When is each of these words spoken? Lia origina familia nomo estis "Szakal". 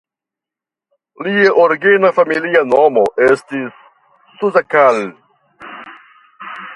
Lia 1.25 1.51
origina 1.63 2.09
familia 2.19 2.63
nomo 2.69 3.03
estis 3.27 4.47
"Szakal". 4.55 5.03